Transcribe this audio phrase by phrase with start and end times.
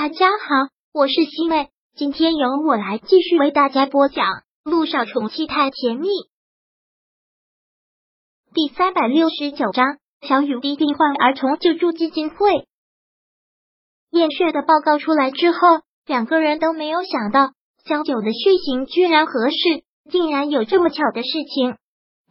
[0.00, 4.26] 大家好，我是西妹，今天由我来继续为大家播讲
[4.62, 6.06] 《路上宠妻太甜蜜》
[8.54, 12.68] 第三百六十九章：小雨滴病患儿童救助基金会。
[14.10, 15.58] 验血的报告出来之后，
[16.06, 17.50] 两个人都没有想到
[17.84, 21.76] 小九的血型居然合适，竟然有这么巧的事情。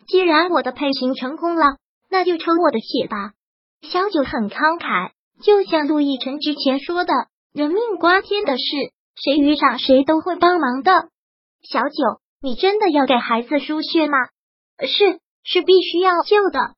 [0.07, 1.75] 既然我的配型成功了，
[2.09, 3.33] 那就抽我的血吧。
[3.81, 5.11] 小九很慷慨，
[5.43, 7.11] 就像陆亦辰之前说的。
[7.57, 8.61] 人命关天的事，
[9.15, 10.91] 谁遇上谁都会帮忙的。
[11.63, 14.15] 小九，你真的要给孩子输血吗？
[14.85, 16.75] 是，是必须要救的。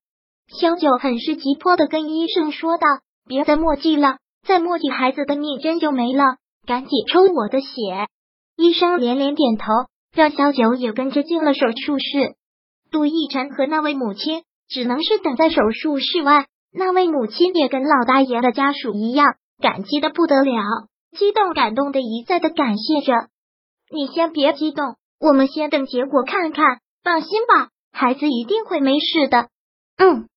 [0.48, 2.88] 小九很是急迫的跟医生说道
[3.28, 7.68] ：“别再墨迹了，再墨迹孩子的命真就没了，赶紧抽我的血。”
[8.56, 9.66] 医生连连点头，
[10.16, 12.36] 让小九也跟着进了手术室。
[12.90, 16.46] 杜奕晨和那位母亲只能是等在手术室外。
[16.72, 19.36] 那位母亲也跟老大爷的家属一样。
[19.62, 20.62] 感激的不得了，
[21.18, 23.14] 激动感动的一再的感谢着。
[23.92, 26.80] 你先别激动，我们先等结果看看。
[27.02, 29.48] 放心吧，孩子一定会没事的。
[29.98, 30.28] 嗯，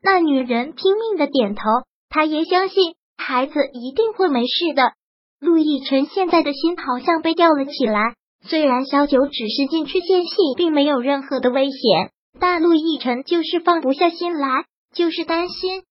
[0.00, 1.62] 那女人拼命的点头，
[2.08, 4.92] 她也相信孩子一定会没事的。
[5.40, 8.14] 陆亦辰现在的心好像被吊了起来，
[8.46, 15.82] 虽然小九只是进去见戏，并没有任何的危险，但陆亦辰就是放不下心来，就是担心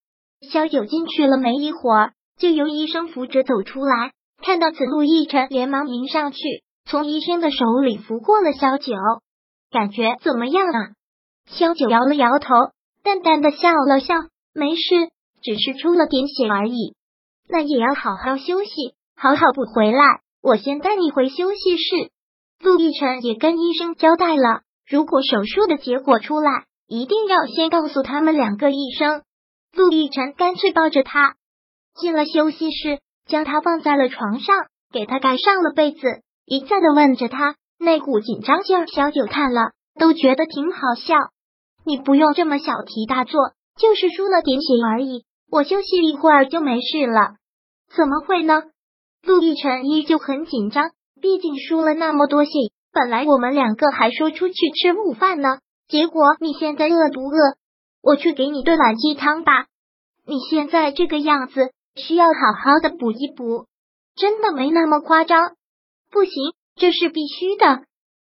[0.50, 2.14] 小九进去了没一会儿。
[2.44, 4.12] 就由医生扶着走出来，
[4.44, 6.38] 看到此，陆亦辰连忙迎上去，
[6.84, 8.94] 从医生的手里扶过了萧九，
[9.72, 10.90] 感觉怎么样啊？
[11.46, 12.54] 萧九摇了摇头，
[13.02, 14.16] 淡淡的笑了笑，
[14.54, 14.84] 没事，
[15.42, 16.98] 只是出了点血而已。
[17.48, 20.04] 那也要好好休息，好好补回来。
[20.42, 22.12] 我先带你回休息室。
[22.60, 29.22] 陆亦辰也跟医生交代了，如果手术的结果出来，一定要先告诉他们两个医生。
[29.72, 31.38] 陆亦辰干脆抱着他。
[32.00, 34.56] 进了休息室，将他放在了床上，
[34.92, 36.00] 给他盖上了被子，
[36.46, 37.56] 一再的问着他。
[37.80, 41.16] 那股紧张劲儿，小九看了都觉得挺好笑。
[41.86, 47.36] 你不用这么小题大做，就是输了点血而已，我休息一会儿就没事了。
[47.96, 48.64] 怎么会呢？
[49.22, 52.52] 陆亦辰依旧很紧张，毕竟输了那么多血。
[52.92, 57.58] 本来我们两个还说出去吃午饭呢，结果你现在饿不饿？
[58.02, 59.66] 我去给你炖碗鸡汤吧。
[60.26, 61.72] 你现在这个样子。
[61.96, 62.32] 需要好
[62.64, 63.66] 好的补一补，
[64.16, 65.52] 真的没那么夸张。
[66.12, 66.32] 不行，
[66.76, 67.84] 这是必须的。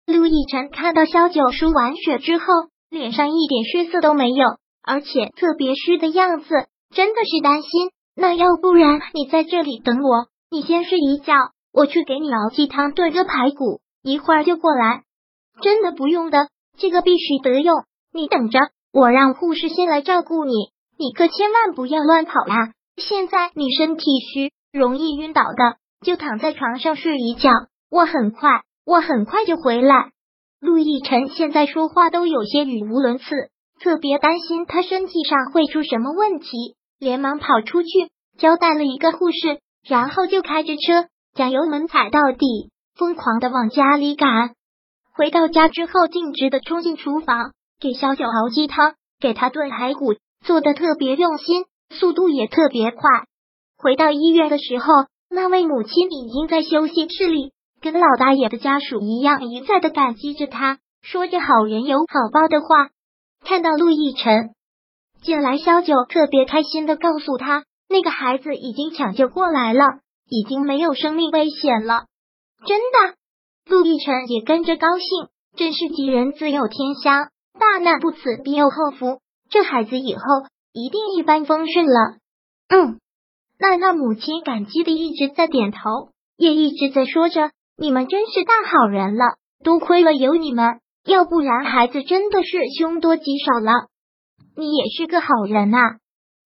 [0.06, 2.44] 陆亦辰看到萧九输完血之后，
[2.90, 4.44] 脸上一点血色都没有，
[4.82, 6.48] 而且特别虚的样子，
[6.94, 7.90] 真的是担心。
[8.14, 11.34] 那要不然你在这里等我，你先睡一觉，
[11.72, 15.02] 我去给你熬鸡汤炖个排骨，一会儿就过来。
[15.60, 17.84] 真的不用的，这个必须得用。
[18.12, 18.60] 你等着，
[18.92, 20.52] 我让护士先来照顾你，
[20.96, 22.72] 你可千万不要乱跑啦。
[22.96, 27.50] 现在你身体虚，容易晕倒的，就躺在床上睡一觉。
[27.90, 30.12] 我很快，我很快就回来。
[30.60, 33.24] 陆亦辰现在说话都有些语无伦次，
[33.80, 37.88] 特别担心他身体上会出什么问题，连忙跑出去
[38.38, 44.54] 交代了一个护士，然后就开着车将油门踩到底，疯狂的往家里赶。
[45.14, 50.14] 回到家之后，径直的冲进厨房，给小九熬鸡汤，给他炖排骨，
[50.44, 51.66] 做的特别用心。
[51.90, 53.00] 速度也特别快。
[53.78, 54.86] 回到医院的时候，
[55.28, 62.88] 那位母亲已经在休息室里，跟老大爷的家属一样，一再的感激着他，说着好人有好报的话。
[63.44, 64.50] 看到陆亦辰
[65.22, 69.84] 进来，萧九特别开心的告诉他，那个孩子已经抢救过来了，
[70.28, 72.06] 已经没有生命危险了。
[72.66, 73.14] 真的，
[73.70, 79.20] 陆亦辰也跟着高兴，真是吉人自有天相，大难不死必有后福，
[79.50, 80.22] 这孩子以后。
[80.76, 82.18] 一定一帆风顺了。
[82.68, 83.00] 嗯，
[83.58, 85.78] 娜娜母亲感激的一直在点头，
[86.36, 89.24] 也一直在说着：“你们真是大好人了，
[89.64, 93.72] 多亏了有你们，要不然孩子真的是凶多吉少了。”
[94.54, 95.78] 你也是个好人呐。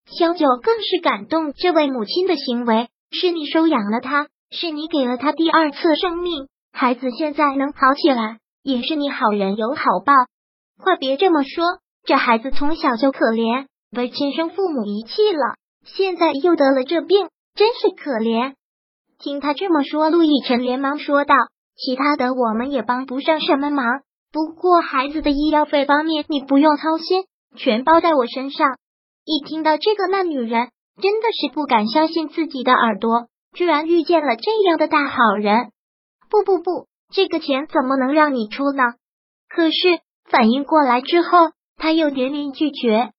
[0.05, 10.13] 小九更是感动这位母亲的行为，是你收养了他，是你给了他第二次生命，孩子现在能好起来，也是你好人有好报。
[10.81, 11.65] 快别这么说，
[12.05, 13.67] 这孩子从小就可怜。
[13.91, 18.53] 被亲生父母遗弃了，现在又得了这病，真是可怜。
[19.19, 21.35] 听他这么说，陆亦辰连忙说道
[21.75, 23.85] ：“其他的我们也帮不上什么忙，
[24.31, 27.25] 不过孩子的医药费方面你不用操心，
[27.57, 28.77] 全包在我身上。”
[29.25, 30.69] 一听到这个，那女人
[31.01, 35.71] 真的是不敢相信自己的耳朵，居然遇见了这样的大好人。
[36.29, 38.83] 不不不，这个钱怎么能让你出呢？
[39.49, 39.99] 可是
[40.29, 43.11] 反应过来之后，他又连连拒绝。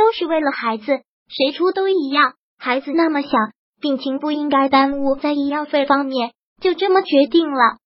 [0.00, 2.32] 都是为了孩子，谁出都一样。
[2.58, 3.28] 孩子那么小，
[3.82, 7.76] 病情不应该耽误在医药费方面，就这么决定了。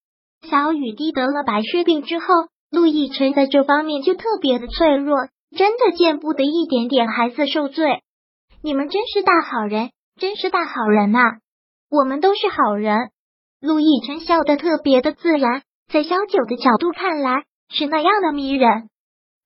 [0.48, 2.26] 小雨滴得了白血病之后，
[2.70, 5.26] 陆亦辰在这方面就特别的脆弱，
[5.56, 8.00] 真的见不得一点点孩子受罪。
[8.62, 9.90] 你们真是大好人，
[10.20, 11.18] 真是大好人呐！
[11.90, 13.10] 我们都是好人。
[13.60, 15.62] 陆亦辰笑得特别的自然，
[15.92, 18.88] 在萧九的角度看来是那样的迷人。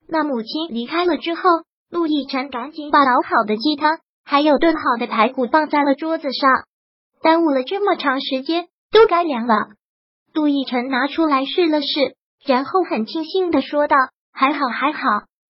[0.07, 1.43] 那母亲离开了之后，
[1.91, 6.51] 陆亦辰赶紧把熬好的鸡汤还有炖好的排骨放在了桌子上，
[7.23, 9.55] 耽误了这么长时间，都该凉了。
[10.35, 12.15] 陆亦辰拿出来试了试，
[12.45, 13.97] 然后很庆幸的说道
[14.33, 15.01] ：“还好，还好，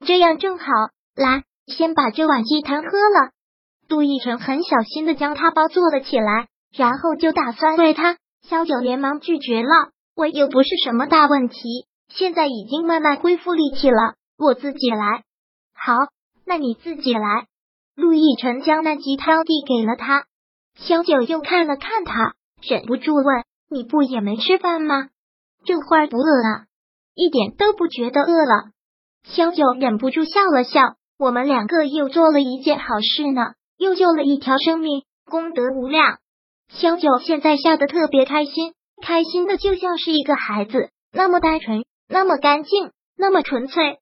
[0.06, 0.66] 这样正好。
[1.16, 3.30] 来，先把这碗鸡汤喝了。”
[3.88, 8.16] 陆亦辰很小心的将他包坐了起来，然后就打算喂他。
[8.42, 9.68] 萧九连忙拒绝了
[10.14, 15.24] ：“我又不是什么大问题，现在已经慢慢恢复力气了，我自己来。”
[15.74, 15.94] 好，
[16.48, 17.46] 那你自己来。
[17.94, 20.24] 陆亦辰将那鸡汤递给了他，
[20.76, 23.44] 萧九又看了看他，忍不住问。
[23.70, 25.08] 你不也没吃饭吗？
[25.66, 26.64] 这会儿不饿了，
[27.14, 28.70] 一点都不觉得饿了。
[29.24, 30.80] 萧九忍不住笑了笑。
[31.18, 36.18] 我们两个又做了一件好事呢，又救了一条生命，功德无量。
[36.68, 38.72] 萧九现在笑得特别开心，
[39.02, 43.98] 开心的就像是一个孩子，那么单纯，那么干净，那么纯粹。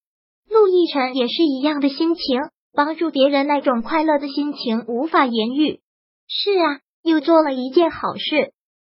[0.48, 2.40] 陆亦辰也是一样的心情，
[2.72, 5.80] 帮助别人那种快乐的心情无法言喻。
[6.28, 8.52] 是啊，又做了一件好事。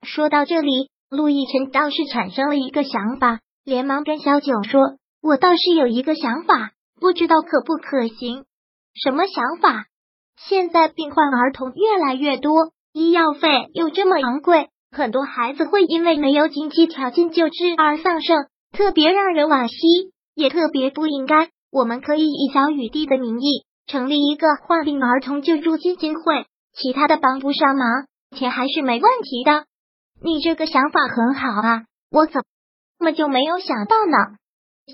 [0.03, 4.81] 说到这里，陆亦辰倒是产生了一个想法，连忙跟小九说
[5.23, 8.45] ：“我倒是有一个想法，不知道可不可行？
[8.95, 9.87] 什么想法？
[10.49, 21.51] 现在病患儿童越来越多，医药费又这么昂贵，很多孩子会因为没有经济条件救治而丧生，特别让人惋惜，也特别不应该。
[21.73, 28.07] 我们可以以小雨滴的名义成立一个患病儿童救助基金会，其他的帮不上忙，
[28.37, 29.65] 钱还是没问题的。”
[30.23, 32.43] 你这个想法很好啊，我怎
[32.99, 34.17] 么就没有想到呢？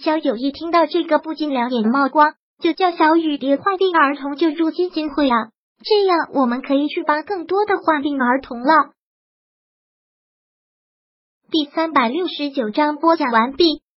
[0.03, 5.51] 小九一听到这个，不禁两眼冒光，就叫小雨蝶患病儿童救助基金会啊，
[5.85, 8.95] 这样我们可以去帮更多的患病儿童了。
[11.51, 13.83] 第三百六十九章播讲完毕。